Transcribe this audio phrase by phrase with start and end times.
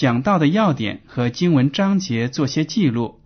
[0.00, 3.20] 讲到的要点和经文章节做些记录，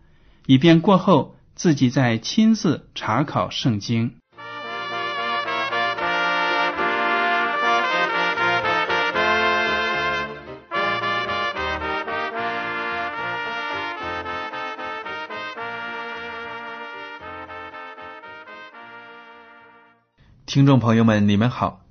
[0.45, 4.17] 以便过后自己再亲自查考圣经。
[20.45, 21.83] 听众朋友们，你们好。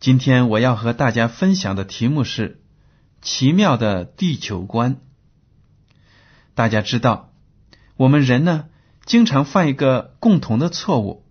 [0.00, 2.62] 今天我要和大家分享的题目是
[3.24, 5.00] “奇妙的地球观”。
[6.54, 7.32] 大家知道，
[7.96, 8.66] 我们人呢，
[9.04, 11.26] 经常犯一个共同的错误，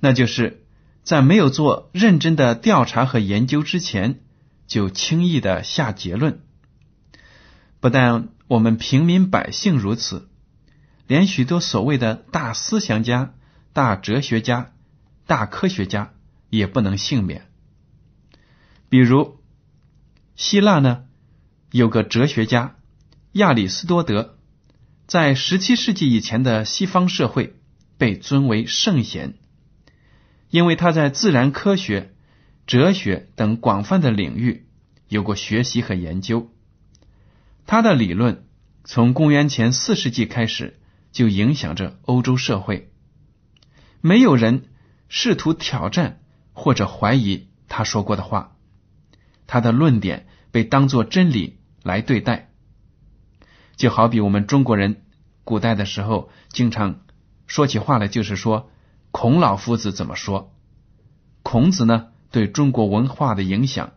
[0.00, 0.64] 那就是
[1.02, 4.20] 在没有做认真的调查和研究之前，
[4.66, 6.40] 就轻易的下结论。
[7.80, 10.30] 不但我们平民百姓如此，
[11.06, 13.34] 连许多所谓的大思想家、
[13.74, 14.72] 大哲学家。
[15.26, 16.14] 大科学家
[16.48, 17.50] 也不能幸免。
[18.88, 19.42] 比如
[20.36, 21.04] 希腊呢，
[21.70, 22.76] 有个哲学家
[23.32, 24.36] 亚里士多德，
[25.06, 27.54] 在十七世纪以前的西方社会
[27.96, 29.34] 被尊为圣贤，
[30.50, 32.14] 因为他在自然科学、
[32.66, 34.66] 哲学等广泛的领域
[35.08, 36.50] 有过学习和研究。
[37.66, 38.46] 他的理论
[38.84, 40.80] 从公元前四世纪开始
[41.12, 42.90] 就影响着欧洲社会，
[44.00, 44.64] 没有人。
[45.10, 46.20] 试图挑战
[46.52, 48.58] 或者怀疑他说过的话，
[49.46, 52.50] 他的论点被当作真理来对待，
[53.76, 55.02] 就好比我们中国人
[55.44, 57.00] 古代的时候经常
[57.46, 58.70] 说起话来，就是说
[59.10, 60.54] 孔老夫子怎么说。
[61.42, 63.92] 孔子呢对中国文化的影响，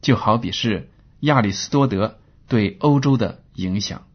[0.00, 0.90] 就好比是
[1.20, 2.18] 亚里士多德
[2.48, 4.06] 对欧洲的影响。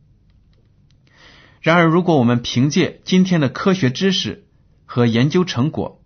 [1.59, 4.45] 然而，如果我们凭借今天的科学知识
[4.85, 6.01] 和研究成果，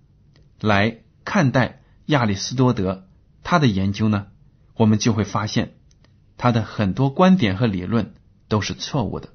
[0.60, 3.08] 来看待亚里士多德
[3.44, 4.28] 他的研究呢，
[4.76, 5.76] 我们就会发现
[6.42, 8.16] 他的很多观点和理论
[8.48, 9.30] 都是错误的。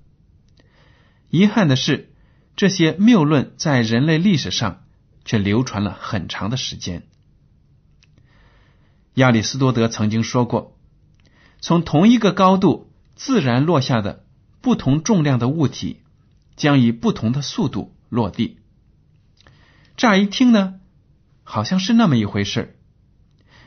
[1.31, 2.13] 遗憾的是，
[2.57, 4.83] 这些谬论在人类历史上
[5.25, 7.07] 却流传了很长的时间。
[9.15, 10.77] 亚里士多德曾经说过，
[11.61, 14.25] 从同一个高度自然落下的
[14.61, 16.03] 不同重量的物体，
[16.57, 18.59] 将以不同的速度落地。
[19.97, 20.81] 乍一听呢。
[21.49, 22.77] 好像是那么一回事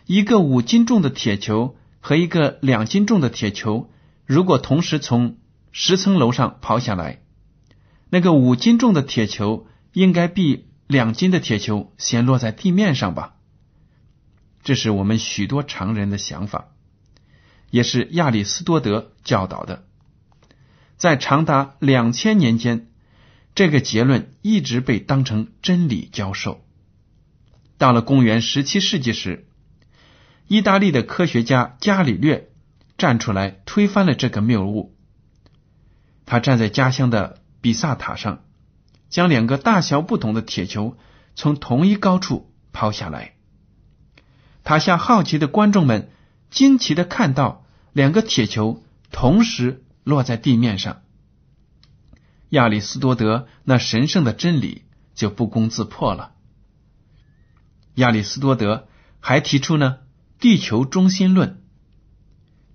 [0.05, 3.91] 一个五斤重的铁球和一个两斤重的铁球，
[4.25, 5.37] 如果同时从
[5.71, 7.21] 十层楼上抛下来，
[8.09, 13.35] 那个五斤重的铁球应该比两斤的铁球先落在地面上吧？
[14.63, 16.69] 这是我们许多常人的想法，
[17.69, 19.85] 也是亚里士多德教导的。
[20.97, 22.87] 在长达两千年间，
[23.55, 26.65] 这个结论一直被当成真理教授。
[27.77, 29.47] 到了公元十七世纪时，
[30.49, 32.49] 意大利的科学家伽利略
[32.97, 34.97] 站出来推翻了这个谬误。
[36.25, 38.43] 他站在家乡的比萨塔上，
[39.09, 40.97] 将两个大小不同的铁球
[41.35, 43.35] 从同一高处抛下来。
[44.63, 46.09] 他向好奇的观众们
[46.49, 51.03] 惊奇的看到两个铁球同时落在地面上。
[52.49, 56.31] 亚里士多德那神圣的真理就不攻自破了。
[57.93, 58.87] 亚里士多德
[59.19, 59.99] 还提出呢，
[60.39, 61.61] 地球中心论。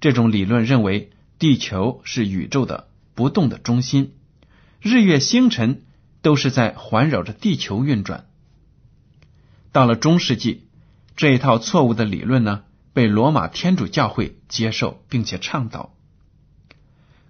[0.01, 4.13] 这种理论认为，地球是宇宙的不动的中心，
[4.81, 5.83] 日月星辰
[6.21, 8.27] 都是在环绕着地球运转。
[9.73, 10.67] 到了中世纪，
[11.17, 15.95] 这一套错误的理论呢，被罗马天主教会接受并且倡导。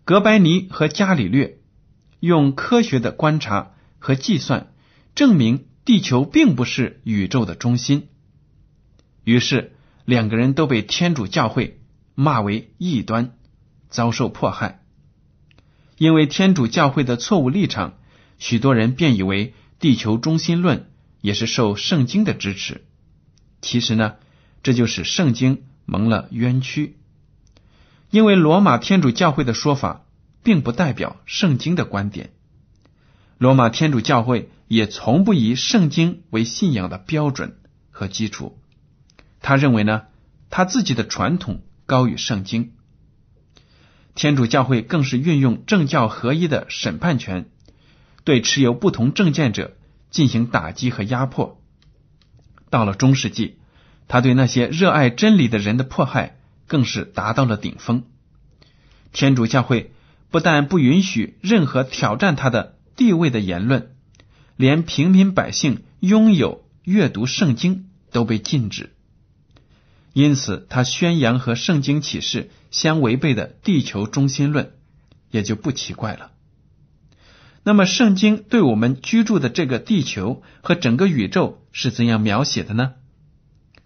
[0.04, 1.58] 格白尼和伽利略
[2.20, 4.72] 用科学的观察和计算
[5.14, 5.66] 证明。
[5.84, 8.08] 地球并不是宇宙的中心，
[9.22, 9.73] 于是
[10.04, 11.80] 两个人都被天主教会
[12.14, 13.34] 骂为异端，
[13.88, 14.82] 遭受迫害，
[15.96, 17.94] 因为天主教会的错误立场，
[18.38, 20.90] 许多人便以为地球中心论
[21.20, 22.84] 也是受圣经的支持。
[23.62, 24.16] 其实呢，
[24.62, 26.98] 这就是圣经蒙了冤屈。
[28.10, 30.04] 因为罗马天主教会的说法，
[30.42, 32.30] 并不代表圣经的观点。
[33.38, 37.56] 罗马天主教会也从不以圣经为信仰的标准
[37.90, 38.58] 和基础。
[39.44, 40.04] 他认为呢，
[40.48, 42.72] 他自己的传统高于圣经。
[44.14, 47.50] 天主教会更是运用政教合一的审判权，
[48.24, 49.76] 对持有不同政见者
[50.10, 51.60] 进行打击和压迫。
[52.70, 53.58] 到了中世纪，
[54.08, 56.38] 他对那些热爱真理的人的迫害。
[56.66, 58.04] 更是达到了顶峰。
[59.12, 59.92] 天主教会
[60.30, 63.94] 不但不允许任何挑战他的地位的言论，
[64.56, 68.93] 连平民百姓拥有阅读圣经都被禁止。
[70.14, 74.72] 因此，他宣扬和圣经启示相违背的地球中心论
[75.30, 76.32] 也就不奇怪了。
[77.64, 82.94] 那么，圣经对我们居住的这个地球和整个宇宙是怎样描写的呢？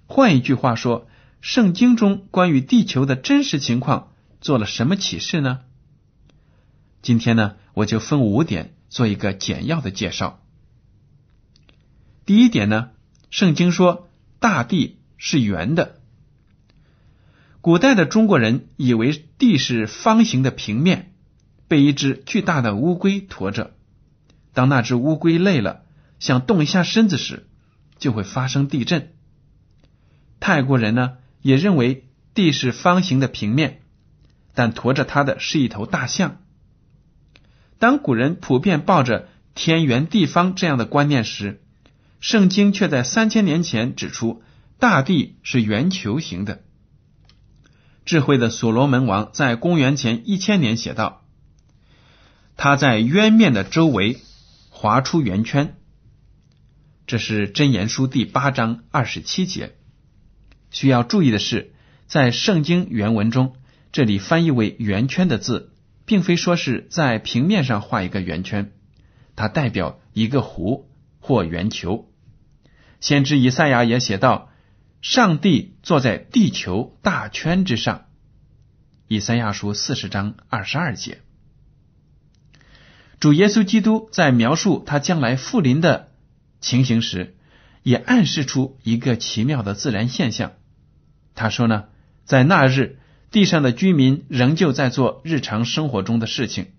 [0.06, 1.08] 换一句话说。
[1.40, 5.60] 圣经中关于地球的真实情况做了什么启示呢？
[7.00, 10.42] 今天呢，我就分五点做一个简要的介绍。
[12.26, 12.90] 第一点呢，
[13.30, 14.08] 圣经说
[14.40, 15.97] 大地是圆的。
[17.68, 21.12] 古代的中国人以为地是方形的平面，
[21.68, 23.74] 被一只巨大的乌龟驮着。
[24.54, 25.82] 当那只乌龟累了，
[26.18, 27.46] 想动一下身子时，
[27.98, 29.12] 就会发生地震。
[30.40, 31.18] 泰国人呢？
[31.42, 33.82] 也认为地是方形的平面，
[34.54, 36.40] 但驮着它的是一头大象。
[37.78, 41.60] 当古人普遍抱着天圆地方这样的观念时，
[42.18, 44.42] 圣经却在三千年前指出
[44.78, 46.62] 大地是圆球形的。
[48.08, 51.26] 智慧的所罗门王在公元前一千年写道
[52.56, 54.16] ：“他在渊面的周围
[54.70, 55.76] 划出圆圈。”
[57.06, 59.74] 这是真言书第八章二十七节。
[60.70, 61.74] 需要注意的是，
[62.06, 63.56] 在圣经原文中，
[63.92, 65.74] 这里翻译为“圆圈”的字，
[66.06, 68.72] 并非说是在平面上画一个圆圈，
[69.36, 70.84] 它代表一个弧
[71.20, 72.10] 或圆球。
[73.00, 74.47] 先知以赛亚也写道
[75.00, 78.06] ：“上帝坐在地球大圈之上。”
[79.08, 81.22] 以赛亚书四十章二十二节。
[83.20, 86.10] 主耶稣基督在描述他将来复临的
[86.60, 87.36] 情形时，
[87.82, 90.52] 也暗示出一个奇妙的自然现象。
[91.34, 91.86] 他说呢，
[92.24, 92.98] 在那日，
[93.30, 96.72] 地上的居民仍旧在做日常生活中的事情，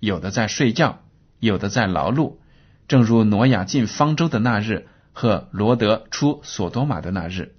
[0.00, 1.02] 有的在睡觉，
[1.38, 2.38] 有的在劳碌，
[2.88, 7.54] 正如挪亚进方舟的那日和罗德出索多玛的那日。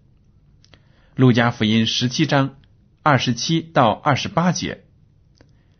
[1.15, 2.57] 路加福音十七章
[3.01, 4.83] 二十七到二十八节，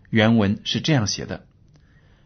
[0.10, 1.46] 原文是这样写的：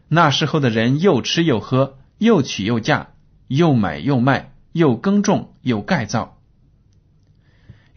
[0.06, 3.08] 那时候的人又吃又喝，又娶又嫁，
[3.48, 6.40] 又买又卖，又耕种又盖造。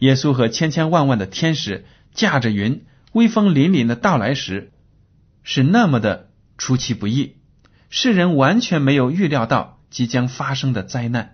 [0.00, 4.72] 耶稣和千千万万的天使驾着云，威风凛凛的到来时，
[5.44, 7.36] 是那么的出其不意，
[7.88, 11.33] 世人完全没有预料到即将发生的灾难。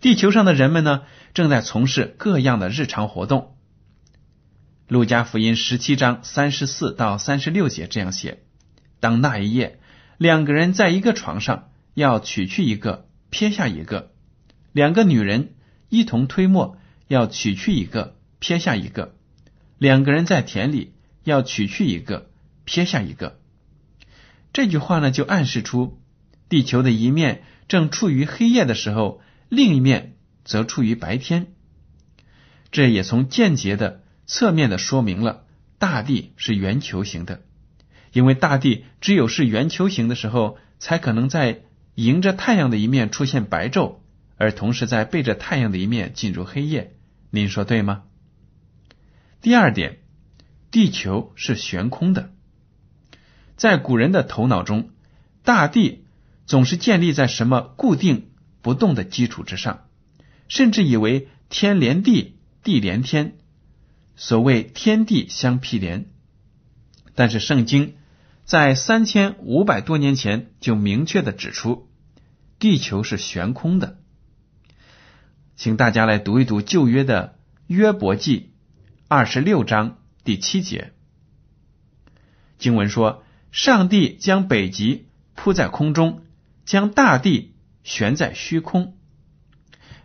[0.00, 1.02] 地球上的人们呢，
[1.34, 3.56] 正在从事各样的日常活动。
[4.88, 8.42] 路加福音十七章三十四到三十六节这样写：
[9.00, 9.78] 当那一夜，
[10.18, 14.10] 两个人在一个床上，要取去一个，撇下一个；
[14.72, 15.54] 两个女人
[15.88, 16.78] 一同推磨。
[17.08, 19.12] 要取去一个，撇下一个；
[19.78, 20.92] 两个人在田里，
[21.22, 22.30] 要取去一个，
[22.64, 23.38] 撇下一个。
[24.52, 26.00] 这句话呢，就暗示出
[26.48, 31.48] 地球的一面正处于黑夜的时候，另一面则处于白天。
[32.70, 35.44] 这也从间接的、侧面的说明了
[35.78, 37.42] 大地是圆球形的，
[38.12, 41.62] 因为大地只有是圆球形的时候，才可能在
[41.94, 43.96] 迎着太阳的一面出现白昼，
[44.36, 46.94] 而同时在背着太阳的一面进入黑夜。
[47.30, 48.02] 您说对吗？
[49.40, 49.98] 第二点，
[50.70, 52.32] 地球是悬空的。
[53.56, 54.90] 在古人的头脑中，
[55.42, 56.04] 大地
[56.44, 58.32] 总是建立在什么固定
[58.66, 59.86] 不动的基础之上，
[60.48, 63.36] 甚至以为天连地，地连天，
[64.16, 66.10] 所谓天地相毗连。
[67.14, 67.94] 但是圣经
[68.44, 71.88] 在三千五百多年前就明确的指出，
[72.58, 74.00] 地球是悬空的。
[75.54, 78.50] 请大家来读一读旧约的约伯记
[79.06, 80.92] 二十六章第七节。
[82.58, 85.06] 经文说：“上帝将北极
[85.36, 86.24] 铺在空中，
[86.64, 87.54] 将大地
[87.86, 88.96] 悬在虚空。”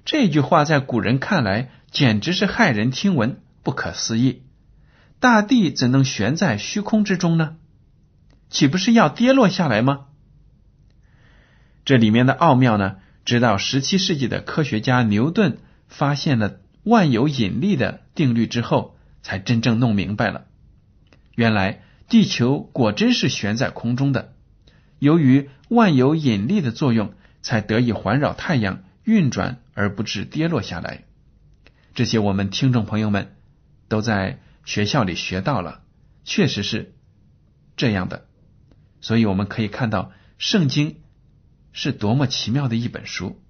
[0.05, 4.43] 这句话在古人看来简直是骇人听闻，不可思议。
[5.19, 7.57] 大地怎能悬在虚空之中呢？
[8.49, 10.05] 岂不是要跌落下来吗？
[11.83, 15.57] 这里面的奥妙呢，直到十七世纪的科学家牛顿
[15.87, 20.45] 发现了万有引力的定律之后，才真正弄明白了。
[21.35, 24.33] 原来地球果真是悬在空中的，
[24.99, 31.03] 由于万有引力的作用，才得以环绕太阳运转，而不致跌落下来。
[31.93, 33.35] 这些我们听众朋友们
[33.87, 35.83] 都在学校里学到了，
[36.23, 36.93] 确实是
[37.75, 38.27] 这样的。
[39.01, 40.97] 所以我们可以看到，圣经
[41.73, 43.41] 是多么奇妙的一本书。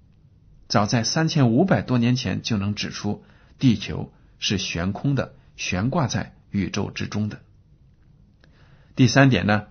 [0.66, 3.24] 早在三千五百多年前就能指出，
[3.58, 7.42] 地球是悬空的，悬挂在宇宙之中的。
[8.96, 9.66] 第三点呢，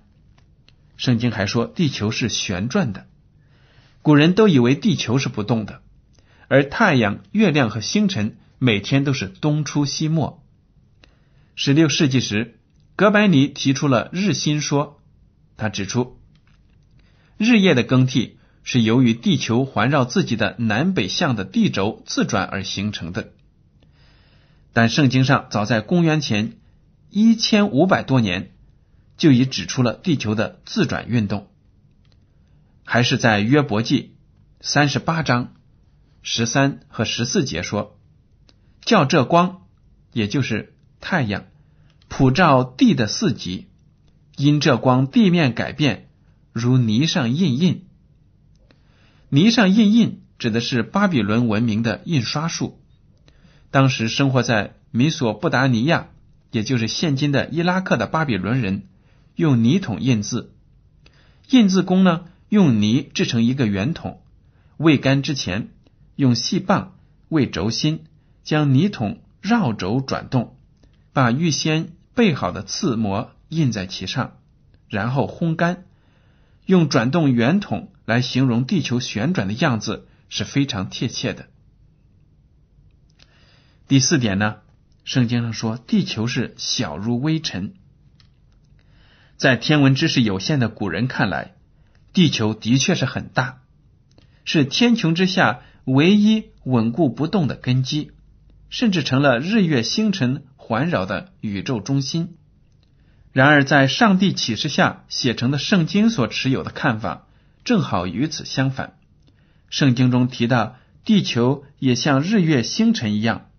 [0.95, 3.07] 圣经还说地球是旋转的。
[4.01, 5.81] 古人都以为地球是不动的，
[6.47, 10.43] 而太阳、月亮和星辰每天都是东出西没。
[11.55, 12.59] 十六世纪时，
[12.95, 14.99] 哥白尼提出了日心说，
[15.57, 16.17] 他指出
[17.37, 23.31] 日夜的更替是由于地球环绕自己的南北向的地轴自转而形成的。
[24.73, 26.53] 但圣经上早在公元前
[27.09, 28.51] 一千五百多年。
[29.17, 31.50] 就已指出了地球的自转运动，
[32.93, 34.17] 还是在约伯记
[34.59, 35.53] 三十八章
[36.23, 37.97] 十三和十四节说，
[38.81, 39.61] 叫这光，
[40.11, 41.45] 也就是太阳，
[42.09, 43.67] 普照地的四极，
[44.35, 46.09] 因这光地面改变，
[46.51, 47.87] 如泥上印印。
[49.29, 52.81] 泥上印印指的是巴比伦文明的印刷术，
[53.69, 56.09] 当时生活在米索不达尼亚，
[56.51, 58.89] 也就是现今的伊拉克的巴比伦人。
[59.35, 60.53] 用泥桶印字，
[61.49, 64.21] 印字工呢用泥制成一个圆筒，
[64.75, 65.69] 未干之前
[66.17, 66.97] 用细棒
[67.29, 68.03] 为轴心，
[68.43, 70.57] 将泥桶绕轴转动，
[71.13, 74.37] 把预先备好的刺模印在其上，
[74.89, 75.85] 然后烘干。
[76.65, 81.47] 用转动圆筒来形容地球旋转的样子是非常贴切的。
[83.87, 84.57] 第四点呢，
[85.05, 87.75] 圣经上说地球是小如微尘。
[89.37, 91.55] 在天文知识有限的古人看来，
[92.13, 93.59] 地球的确是很大，
[94.43, 98.11] 是天穹之下唯一稳固不动的根基，
[98.69, 102.35] 甚至成了日月星辰环绕的宇宙中心。
[103.31, 107.27] 然而，在上帝启示下写成的圣经所持有的看法，
[107.63, 108.97] 正好与此相反。
[109.69, 110.75] 圣经中提到，
[111.05, 113.49] 地球也像日月星辰一样，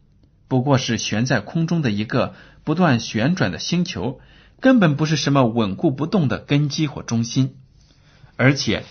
[0.47, 4.21] 不过是悬在空中的一个不断旋转的星球。
[4.61, 7.57] 根本不是什么稳固不动的根基或中心，
[8.43, 8.85] 而且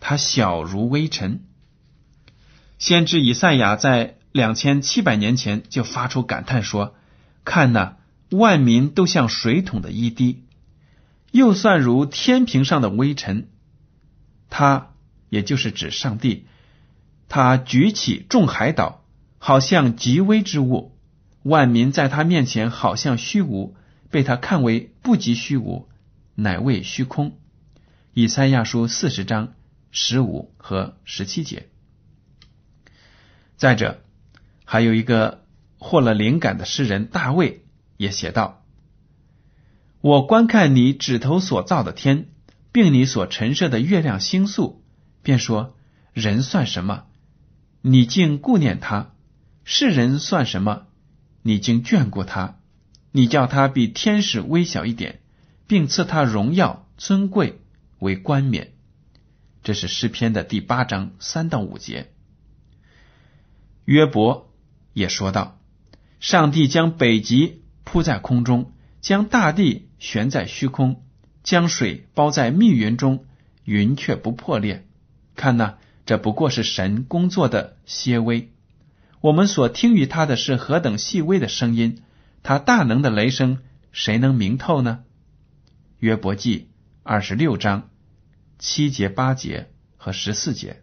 [0.00, 1.46] 它小如微尘。
[2.76, 6.94] 先知以赛亚在两千七百年前就发出感叹说
[7.42, 7.96] ：“看呐，
[8.30, 10.44] 万民都像水桶的一滴，
[11.30, 13.48] 又算如天平上的微尘。”
[14.50, 14.90] 他
[15.30, 16.46] 也就是指上帝，
[17.30, 19.06] 他举起众海岛，
[19.38, 20.92] 好像极微之物；
[21.42, 23.74] 万民在他面前，好像虚无。
[24.10, 25.88] 被他看为不及虚无，
[26.34, 27.38] 乃为虚空。
[28.20, 29.54] 以赛亚书四十章
[29.92, 31.68] 十五和十七节。
[33.56, 34.02] 再者，
[34.64, 35.44] 还有一个
[35.78, 37.64] 获了灵感的诗人大卫
[37.96, 38.64] 也写道
[40.02, 42.26] ：“我观看你指头所造的天，
[42.72, 44.82] 并你所陈设的月亮星宿，
[45.22, 45.76] 便说：
[46.12, 47.04] 人算什么？
[47.82, 49.12] 你竟顾念他；
[49.62, 50.88] 世人算什么？
[51.42, 52.58] 你竟眷顾他。”
[53.12, 55.20] 你叫他比天使微小一点，
[55.68, 57.60] 并赐他荣耀尊贵
[57.98, 58.72] 为冠冕。
[59.62, 62.12] 这是诗篇的第八章三到五节。
[63.84, 64.52] 约伯
[64.92, 65.60] 也说道
[66.20, 71.04] ：“上帝将北极铺在空中，将大地悬在虚空，
[71.42, 73.24] 将水包在密云中，
[73.64, 74.86] 云却不破裂。
[75.34, 78.52] 看呐，这不过是神工作的些微。
[79.20, 82.02] 我们所听与他的是何等细微的声音。”
[82.40, 83.58] 他大能的雷声，
[83.92, 85.00] 谁能明透呢？
[85.98, 86.70] 约伯记
[87.02, 87.87] 二十六章
[88.58, 90.82] 七节、八节和十四节。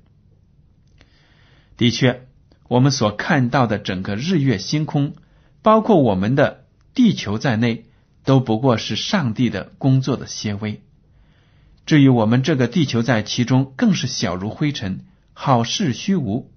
[1.78, 2.28] 的确，
[2.68, 5.16] 我们所看到的整个日月星空，
[5.62, 7.86] 包括我们的地球在内，
[8.24, 10.82] 都不过是上帝的工作的些微。
[11.86, 16.52] 至于我们这个地球在其中，更是小如灰尘，好事虚无。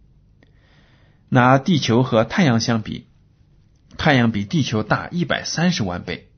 [1.28, 3.06] 拿地球和太阳相比。
[3.98, 6.30] 太阳比地球大一百三十万倍，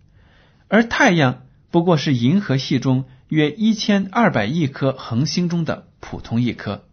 [0.69, 6.85] 而太阳不过是银河系中约一千二百亿颗恒星中的普通一颗，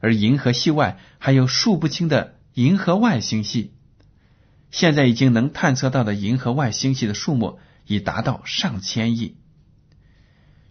[0.00, 3.74] 而银河系外还有数不清的银河外星系。
[4.70, 9.36] 现在已经能探测到的银河外星系的数目已达到上千亿。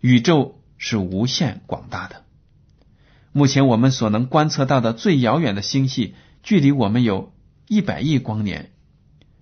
[0.01, 2.23] 宇宙是无限广大的。
[3.31, 7.31] 目前我们所能观测到的最遥远的星系，距离我们有
[7.67, 8.71] 一百亿光年。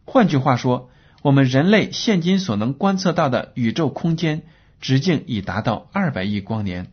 [0.04, 0.90] 换句话说，
[1.22, 4.44] 我们人类现今所能观测到的宇宙空间
[4.80, 6.92] 直径已达到二百亿光年，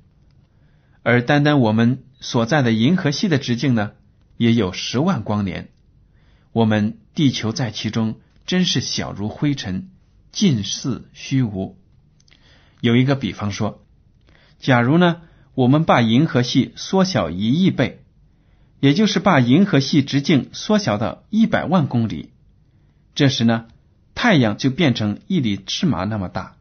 [1.03, 3.93] 而单单我们所在的银河系的直径呢，
[4.37, 5.69] 也有十万光年。
[6.53, 9.91] 我们地球在其中真是小如灰尘，
[10.33, 11.77] 近似虚无。
[12.81, 13.85] 有一个比方说，
[14.59, 15.23] 假如呢，
[15.55, 18.03] 我们把银河系缩小一亿倍，
[18.81, 22.31] 也就是把银河系直径缩小到一百万公里。
[23.15, 23.67] 这时呢，
[24.15, 26.54] 太阳就变成一粒芝麻那么大。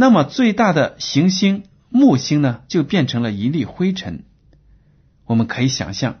[0.00, 4.22] 那么最大的行星木星呢，就变成了一粒灰尘。
[5.24, 6.20] 我们可以想象，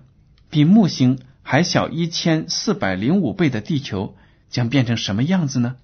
[0.50, 4.16] 比木星还小一千四百零五倍的地球
[4.50, 5.76] 将变成什么样子呢？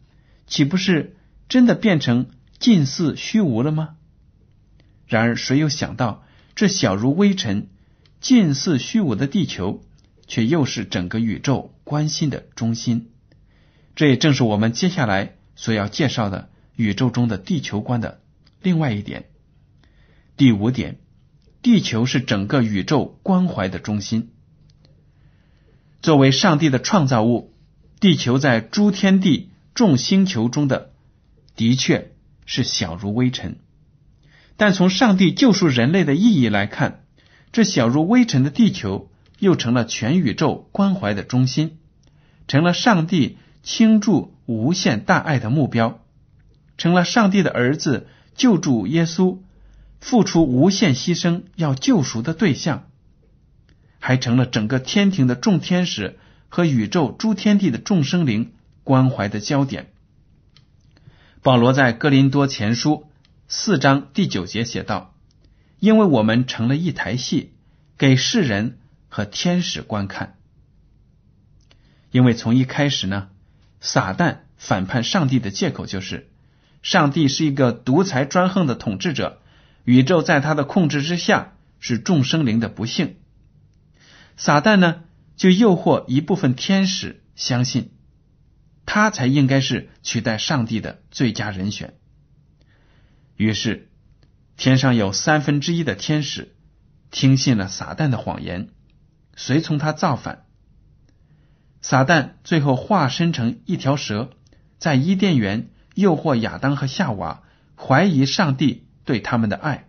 [0.48, 1.14] 岂不是
[1.48, 2.26] 真的变成
[2.58, 3.90] 近似虚无了吗？
[5.06, 6.24] 然而，谁又想到
[6.56, 7.68] 这小如微尘、
[8.20, 9.84] 近似虚无的地球？
[10.26, 13.10] 却又是整个宇宙关心的中心，
[13.94, 18.20] 这也正是我们接下来所要介绍的宇宙中的地球观的
[18.62, 19.26] 另外一点。
[20.36, 20.98] 第五点，
[21.62, 24.30] 地球是整个宇宙关怀的中心。
[26.02, 27.54] 作为上帝的创造物，
[28.00, 30.92] 地球在诸天地众星球中的
[31.56, 32.12] 的确
[32.46, 33.56] 是小如微尘，
[34.56, 37.04] 但从上帝救赎人类的意义来看，
[37.52, 39.10] 这小如微尘的地球。
[39.40, 41.78] 又成了全宇宙关怀的中心，
[42.46, 46.03] 成了上帝倾注无限大爱的目标，
[46.76, 49.38] 成了上帝的儿子救助耶稣
[50.00, 52.88] 付出无限牺牲要救赎的对象，
[53.98, 58.52] 还成了整个天庭的众天使和宇宙诸天地的众生灵
[58.82, 59.92] 关怀的焦点。
[61.42, 63.06] 保罗在哥林多前书
[63.48, 65.14] 四章第九节写道
[65.78, 67.52] ：“因为我们成了一台戏，
[67.98, 68.78] 给世人。”
[69.14, 70.38] 和天使观看，
[72.10, 73.28] 因为从一开始呢，
[73.80, 76.32] 撒旦反叛上帝的借口就是，
[76.84, 79.40] 上帝是一个独裁专横的统治者，
[79.84, 83.16] 宇宙在他的控制之下是众生灵的不幸。
[84.36, 87.90] 撒旦呢，就诱惑一部分天使相信，
[88.84, 91.94] 他才应该是取代上帝的最佳人选。
[93.36, 93.88] 于是，
[94.58, 96.54] 天上有三分之一的天使
[97.10, 98.68] 听信了撒旦的谎言。
[99.36, 100.44] 随从他造反，
[101.80, 104.30] 撒旦最后化身成一条蛇，
[104.78, 107.42] 在伊甸园诱惑亚当和夏娃，
[107.76, 109.88] 怀疑上帝对他们的爱，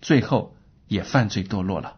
[0.00, 0.54] 最后
[0.86, 1.96] 也犯罪堕落了。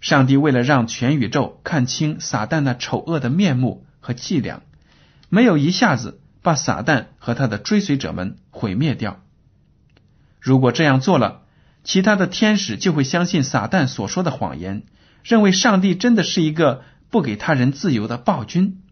[0.00, 4.62] 上帝为了让全宇宙看清撒旦那丑恶的面目和伎俩，
[5.28, 9.20] 没有一下子把撒旦和他的追随者们毁灭掉。
[10.40, 11.42] 如果这样做了，
[11.82, 14.84] 其他的天使就会相信撒旦所说的谎言。
[15.24, 18.82] 认为上帝真的是一个不给他人自由的暴君。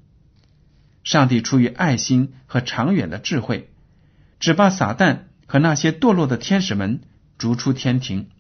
[1.05, 3.71] 上帝出于爱心和长远的智慧，
[4.41, 7.03] 只把撒旦和那些堕落的天使们
[7.39, 8.31] 逐出天庭。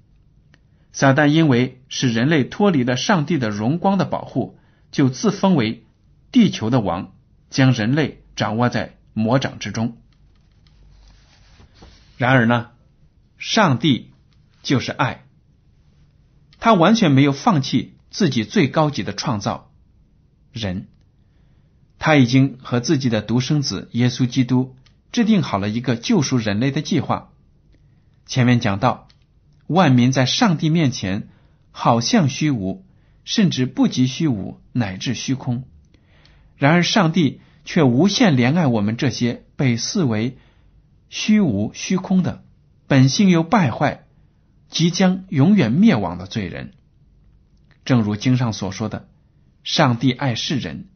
[0.92, 4.58] 撒旦因为使人类脱离了上帝的荣光的保护，
[4.90, 5.84] 就自封为
[6.32, 7.14] 地球的王，
[7.50, 9.98] 将人类掌握在魔掌之中。
[12.16, 12.70] 然而呢，
[13.38, 14.12] 上帝
[14.62, 15.26] 就是爱。
[16.60, 19.72] 他完全没有放弃自己最高级的创造
[20.52, 20.86] 人，
[22.06, 24.76] 他已经和自己的独生子耶稣基督
[25.10, 27.30] 制定好了一个救赎人类的计划。
[28.26, 29.08] 前面讲到，
[29.68, 31.28] 万民在上帝面前
[31.70, 32.84] 好像虚无，
[33.24, 35.64] 甚至不及虚无，乃至虚空。
[36.58, 40.36] 然而上帝却无限怜爱我们这些被视为
[41.08, 42.44] 虚无虚空的
[42.86, 44.04] 本性又败坏。
[44.68, 46.74] 即将永远灭亡的罪人，
[47.86, 49.08] 正如经上所说的，
[49.62, 50.88] 上帝爱世人，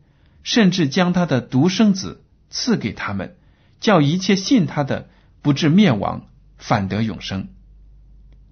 [0.42, 3.36] 甚至将他的独生子赐给他们，
[3.80, 5.08] 叫一切信他的
[5.42, 7.48] 不至灭亡，反得永生。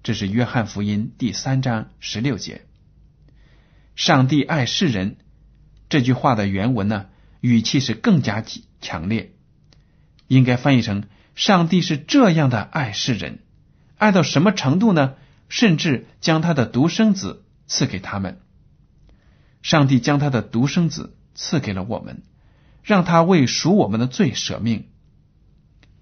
[0.03, 2.61] 这是约翰福音第三章十六节。
[3.95, 5.17] 上帝爱世人
[5.89, 7.07] 这句话的原文呢，
[7.41, 8.43] 语气是更加
[8.79, 9.33] 强烈，
[10.27, 11.03] 应该翻译成：
[11.35, 13.39] 上帝是这样的爱世人。
[13.97, 15.15] 爱到什么程度呢？
[15.49, 18.39] 甚至将他的独生子赐给他们。
[19.63, 22.23] 上帝将他的独生子赐给了我们，
[22.83, 24.89] 让他为赎我们的罪舍命。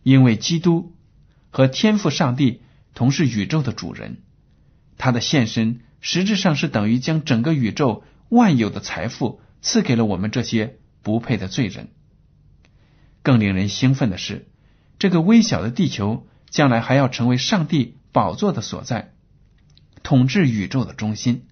[0.02, 0.96] 因为基督
[1.52, 2.62] 和天父上帝
[2.96, 4.24] 同是宇宙的主人，
[4.98, 11.90] 他的献身实质上是等于将整个宇宙万有的财富赐给了我们这些不配的罪人。
[13.22, 14.48] 更令人兴奋的是，
[15.00, 19.14] 这个微小的地球将来还要成为上帝宝座的所在，
[20.04, 21.48] 统治宇宙的中心。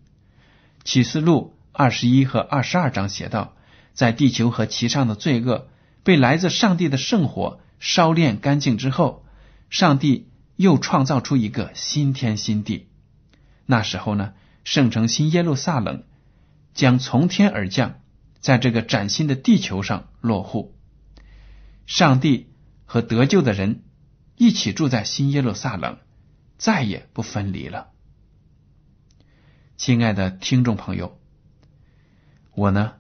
[0.84, 3.56] 启示录二十一和二十二章写道，
[3.94, 5.70] 在地球和其上的罪恶
[6.04, 9.26] 被来自上帝的圣火烧炼干净之后，
[9.70, 12.90] 上帝又创造出一个新天新地。
[13.66, 16.04] 那时候呢，圣城新耶路撒冷
[16.74, 18.02] 将从天而降，
[18.40, 20.76] 在这个崭新的地球上落户。
[21.86, 22.48] 上帝
[22.86, 23.84] 和得救的人
[24.36, 25.98] 一起住在新耶路撒冷，
[26.58, 27.90] 再也不分离了。
[29.78, 31.20] 亲爱的听众朋友，
[32.54, 32.94] 我呢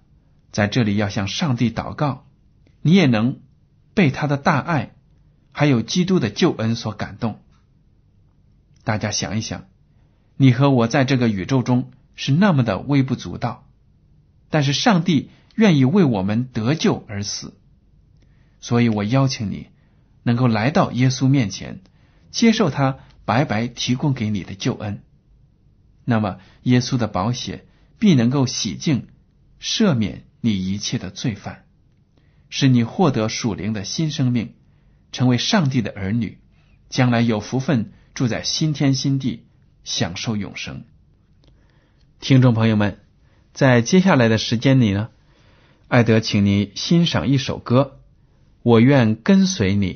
[0.53, 2.25] 在这里要向上帝祷告，
[2.81, 3.41] 你也能
[3.93, 4.93] 被他的大爱，
[5.51, 7.39] 还有基督的救恩所感动。
[8.83, 9.65] 大家想一想，
[10.37, 13.67] 你和我在这个宇宙中是那么的微不足道，
[14.51, 17.55] 但是上帝愿意为我们得救而死，
[18.61, 19.69] 所以我邀请你
[20.21, 21.81] 能够来到耶稣面前，
[22.29, 25.01] 接受他白白提供给你的救恩。
[26.05, 27.65] 那么，耶稣的宝血
[27.97, 29.07] 必能够洗净、
[29.59, 31.63] 赦免你一切的罪犯，
[32.49, 34.55] 使你获得属灵的新生命，
[35.13, 36.37] 成为上帝的儿女，
[36.89, 39.45] 将来有福分住在新天新地，
[39.85, 40.83] 享受永生。
[42.19, 42.99] 听众朋友们，
[43.53, 45.11] 在接下来的时间里呢，
[45.87, 47.99] 艾德，请你欣赏一首歌，
[48.63, 49.93] 《我愿跟随你》。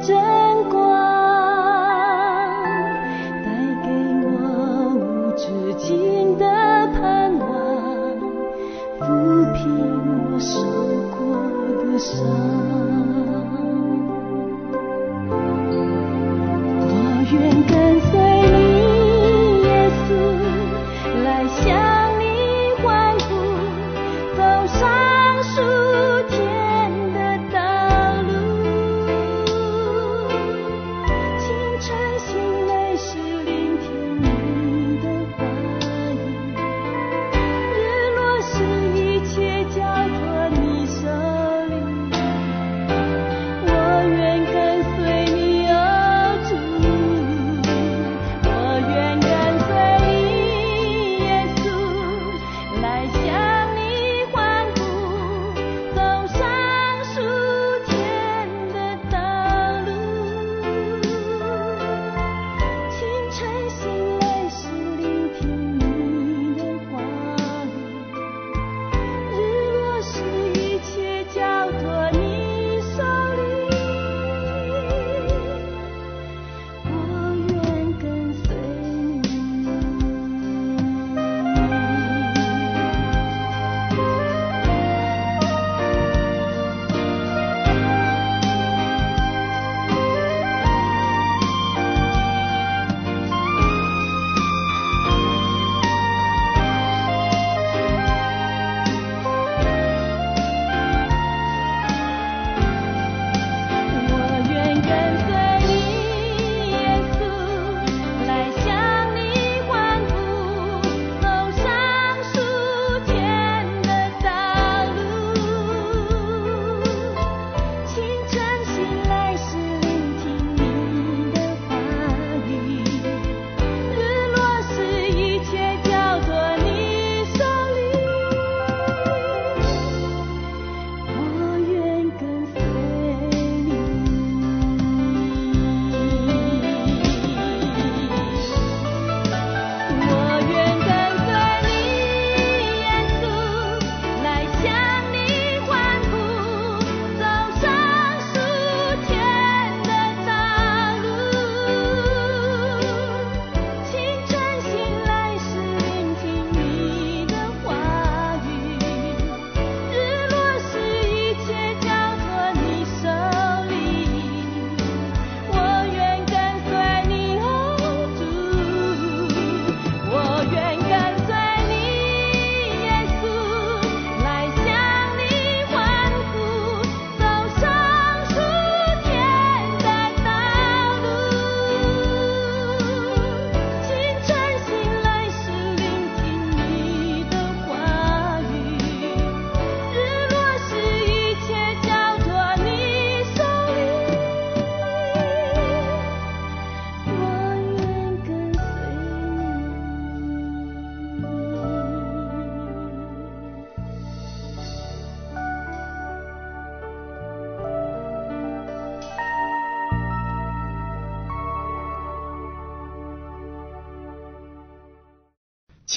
[0.00, 0.47] 这。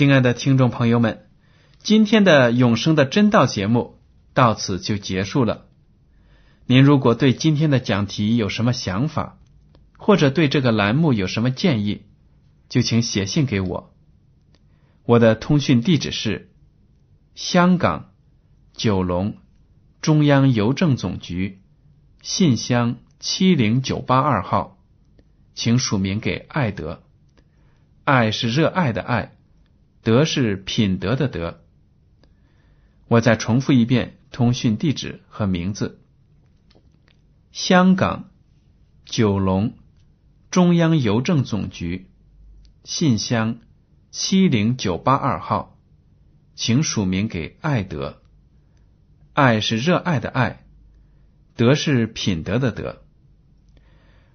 [0.02, 1.28] 亲爱的听众朋友们，
[1.78, 4.00] 今天的永生的真道节目
[4.34, 5.68] 到此就结束了。
[6.66, 9.38] 您如果对今天的讲题有什么想法，
[10.00, 12.02] 或者对这个栏目有什么建议，
[12.68, 13.94] 就请写信给我。
[15.06, 16.50] 我的通讯地址是
[17.36, 18.10] 香港
[18.74, 19.38] 九龙
[20.02, 21.62] 中央邮政总局
[22.24, 24.80] 信箱七零九八二号，
[25.54, 27.04] 请署名给爱德。
[28.04, 29.36] 爱是热爱的爱。
[30.04, 31.62] 德是品德的德。
[33.08, 36.00] 我再重复一遍通讯地址和名字：
[37.52, 38.32] 香港
[39.06, 39.78] 九龙
[40.50, 42.08] 中央邮政总局
[42.84, 43.60] 信箱
[44.10, 45.78] 七零九八二号，
[46.56, 48.22] 请署名给爱德。
[49.34, 50.66] 爱是热爱的爱，
[51.56, 53.04] 德是品德的德。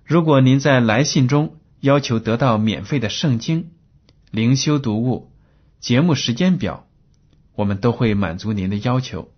[0.05, 3.73] 如果您在来信中要求得到免费的圣经
[4.31, 5.33] 灵修读物。
[5.81, 6.87] 节目时间表，
[7.55, 9.33] 我们都会满足您的要求。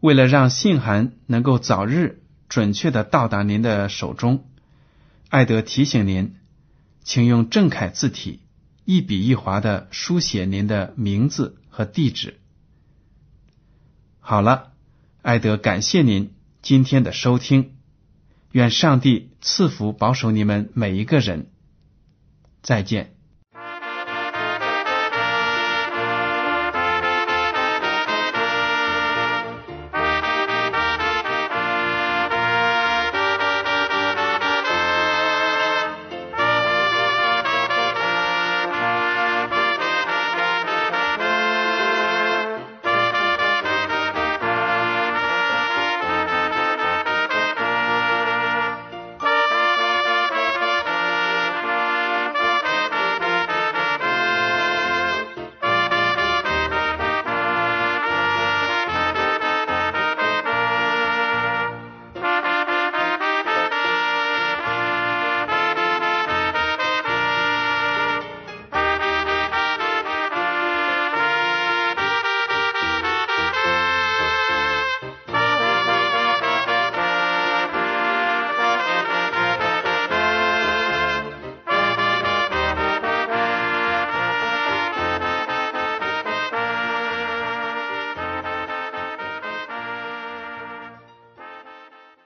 [0.00, 4.48] 为了让信函能够早日准确的到达您的手中，
[5.28, 6.36] 艾德提醒您，
[7.04, 8.40] 请用正楷字体
[8.84, 12.40] 一笔一划的书写您的名字和地址。
[14.18, 14.72] 好了，
[15.22, 17.76] 艾德感谢您今天的收听，
[18.52, 21.50] 愿上帝赐福保守你们每一个人。
[22.62, 23.19] 再见。